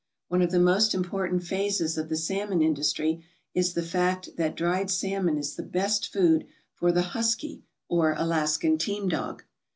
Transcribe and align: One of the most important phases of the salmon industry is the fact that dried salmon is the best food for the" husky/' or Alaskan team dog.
One 0.29 0.41
of 0.41 0.49
the 0.49 0.57
most 0.57 0.95
important 0.95 1.43
phases 1.43 1.95
of 1.95 2.09
the 2.09 2.15
salmon 2.17 2.59
industry 2.63 3.23
is 3.53 3.73
the 3.75 3.83
fact 3.83 4.29
that 4.35 4.55
dried 4.55 4.89
salmon 4.89 5.37
is 5.37 5.55
the 5.55 5.61
best 5.61 6.11
food 6.11 6.47
for 6.73 6.91
the" 6.91 7.03
husky/' 7.13 7.61
or 7.87 8.15
Alaskan 8.17 8.79
team 8.79 9.07
dog. 9.09 9.43